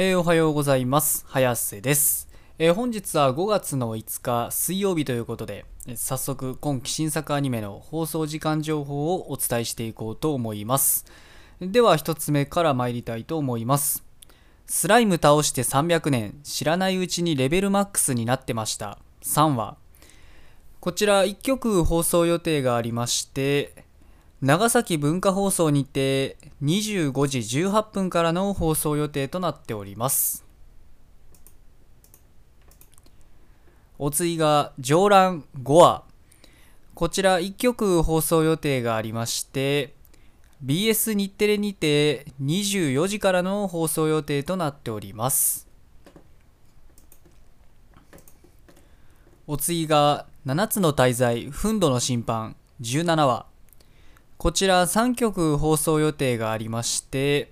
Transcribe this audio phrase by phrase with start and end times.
[0.00, 1.24] えーおはようございます。
[1.26, 2.28] 早瀬です。
[2.60, 5.64] えー本日は5月の5日水曜日ということで、
[5.96, 11.04] 早速今期新作アニメの放送時間情報をお伝えしていこうと思います。
[11.60, 14.04] では一つ目から参りたいと思います。
[14.66, 19.00] スライム倒して300年、知らないうちにレベルマックスになってました。
[19.24, 19.78] 3話。
[20.78, 23.87] こちら1曲放送予定がありまして、
[24.40, 30.44] 長崎文化放送にて25時18分からの放送予定となっております。
[33.98, 36.04] お次が上覧5話。
[36.94, 39.94] こちら1曲放送予定がありまして
[40.64, 45.66] BS 日テレにて24時からの放送予定となっております。
[49.48, 53.57] お次が7つの大罪憤怒の審判17話。
[54.38, 57.50] こちら3曲放送予定がありまして、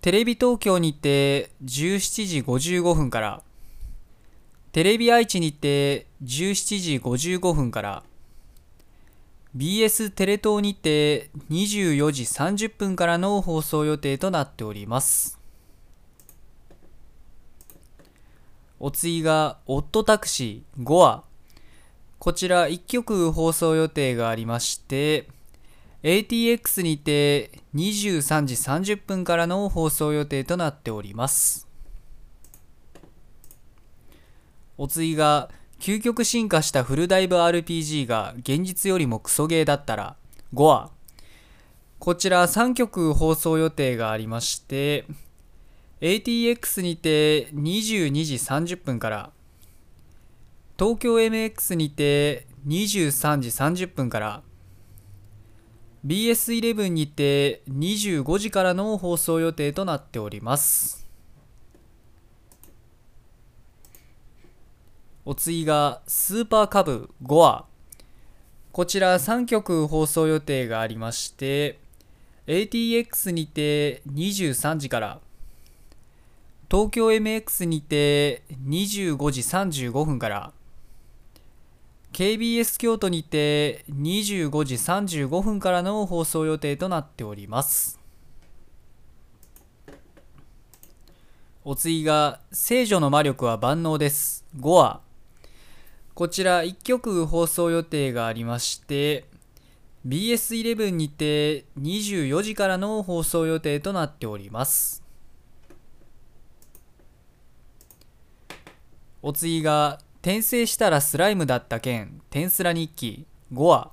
[0.00, 3.42] テレビ東京にて17時55分から、
[4.72, 8.02] テレビ愛知にて17時55分から、
[9.54, 15.38] BS テレ東にて24時30分からの放送予定となっております。
[18.78, 21.24] お次が、オットタクシー5話。
[22.18, 25.28] こちら1曲放送予定がありまして、
[26.02, 31.68] ATX にて23時30分からの放送予定となっております。
[34.78, 40.16] お次が究極進化したフルダイブ RPG が現実よりもクソゲーだったら
[40.54, 40.90] 5話
[41.98, 45.04] こちら3曲放送予定がありまして
[46.00, 49.30] ATX にて22時30分から
[50.78, 53.48] 東京 MX にて23時
[53.84, 54.42] 30分から
[56.06, 61.00] BS11 にて25時からの放送予定となっております。
[65.26, 67.66] お次がスーパーカブ5話
[68.72, 71.78] こちら3曲放送予定がありまして
[72.46, 75.20] ATX にて23時から
[76.70, 80.52] 東京 MX にて25時35分から
[82.12, 88.00] KBS 京都にて25時35分からの放送予定となっております。
[91.62, 95.00] お次が「聖女の魔力は万能です」5話
[96.14, 99.26] こちら1曲放送予定がありまして
[100.06, 105.04] BS11 にて24時からの放送予定となっております。
[109.22, 112.20] お次が転生したらスライムだった件。
[112.30, 113.26] 転スラ日記。
[113.54, 113.90] 5話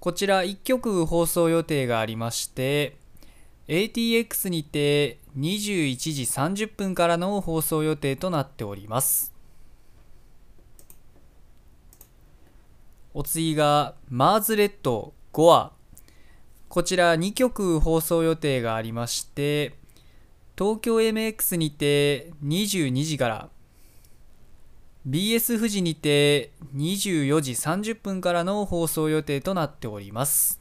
[0.00, 2.96] こちら1曲放送予定がありまして
[3.68, 9.34] ATX にて21時30分からの放送予定となっております。
[13.12, 15.12] お次がマーズレッド。
[15.34, 15.72] 5話
[16.68, 19.74] こちら2曲放送予定がありまして
[20.56, 23.50] 東京 MX にて22時から
[25.08, 30.60] BS 富士にて24時30分からの放送予定となっております。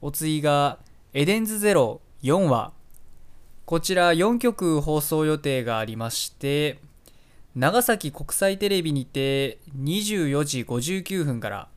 [0.00, 0.80] お次が
[1.12, 2.72] エデンズゼロ4話。
[3.66, 6.80] こちら4曲放送予定がありまして
[7.54, 11.68] 長崎国際テレビにて24時59分から。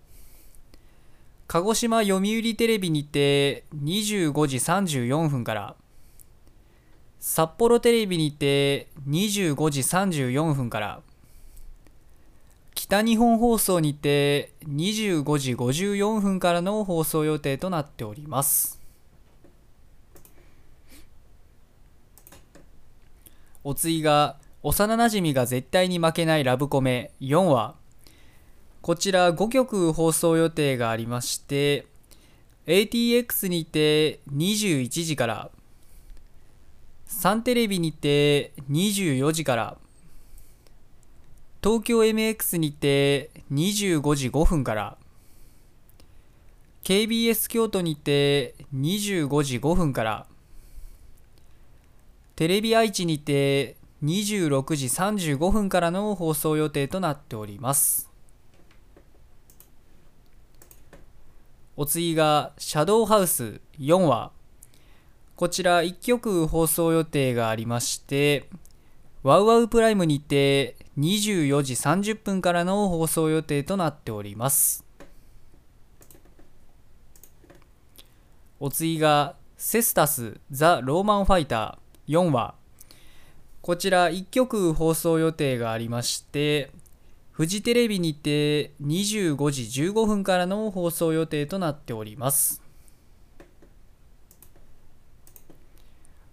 [1.46, 5.76] 鹿児島読売テレビにて25時34分から。
[7.20, 11.02] 札幌テレビにて25時34分から
[12.76, 18.80] 北日本放送にて25時54分からの放送予定となっております。
[23.64, 27.12] お次が幼なじみが絶対に負けないラブコメ。
[27.20, 27.76] 4話。
[28.82, 31.88] こちら5曲放送予定がありまして
[32.68, 35.52] ATX にて21時から
[37.08, 39.78] サンテレビにて24時から
[41.64, 44.98] 東京 MX にて25時5分から
[46.84, 50.28] KBS 京都にて25時5分から
[52.36, 58.12] テレビ愛知にて26時35分からの放送予定となっております。
[61.76, 64.32] お次がシャドウハウス4話
[65.38, 68.50] こちら1曲放送予定がありまして、
[69.22, 74.84] ワウワウプライムにて24時30分からの放送予定となっております。
[78.60, 82.56] お次がセスタス・ザ・ローマンファイター4話
[83.62, 86.72] こちら1曲放送予定がありまして
[87.32, 92.67] フジテレビにて25時15分からの放送予定となっております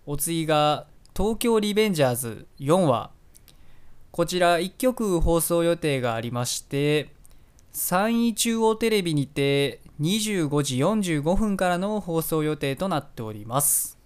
[0.06, 0.86] お次が
[1.16, 3.10] 東京リベンジャーズ4話。
[4.10, 7.10] こちら1曲放送予定がありまして
[7.72, 13.98] 山陰中央テレビにて25時45分からの放送予定となっております。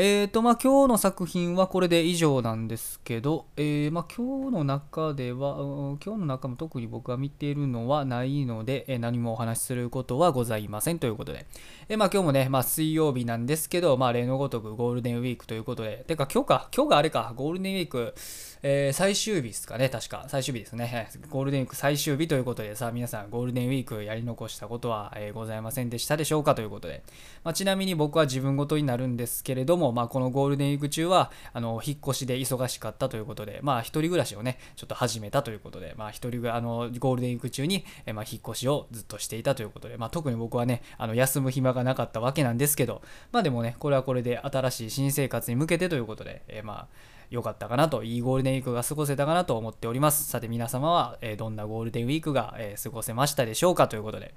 [0.00, 11.46] えーとまあ今日の作品はこれで以上なんですけど、えー、まあ今日の中では、今日の中も特に僕が見ているのはないので、えー、何もお話しすることはございませんということで、
[11.88, 18.14] えー、まあ今日もね、まあ水曜日なんですけど、まあ例のごとくゴールデンウィークということで、てか今日か、今日があれか、ゴールデンウィーク、
[18.62, 20.26] えー、最終日ですかね、確か。
[20.28, 21.10] 最終日ですね。
[21.28, 27.02] ゴールデンウィーク最終日ということで、さあ皆さん、ゴールデンウィークやり残したことは、えー、ございませんでしたでしょうかということで。
[27.42, 43.02] まあ、ちなみに僕は自分ごとになるんですけれども、まあ、このゴールデンウィーク中は、あの、引っ越しで忙しかったということで、まあ、一人暮らしをね、ちょっと始めたということで、まあ、一人あの、ゴールデンウィーク中に、え、まあ、引っ越しをずっとしていたということで、まあ、特に僕はね、あの、休む暇がなかったわけなんですけど、
[43.32, 46.88] まあ、でもね、これはこれで新しい新生活に向けてということで、え、まあ、
[47.30, 50.26] 良かったかなと、いいゴールデンウィークが過ごせたかなと思っております。
[50.26, 54.34] さて皆様は、えどんなゴールデンウィークが、え過ごせましたでしょうかということで。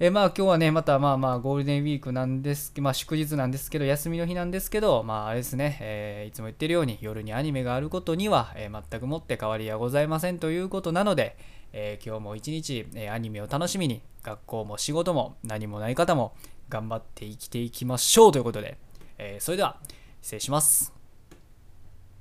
[0.00, 11.36] えまあ今日はね、またまあまあゴールデンウィークなんですまあ祝日なんですけど、休みの日なんですけど、まああれですね、えー、いつも言ってるように夜にアニメがあることには、えー、全くもって変わりはございませんということなので、
[11.72, 16.34] え、今日も一日、えアニメを楽しみに、学校も仕事も何もない方も
[16.68, 18.78] 頑張って生きていきましょうということで、
[19.18, 19.78] えそれでは
[20.22, 20.93] 失礼します。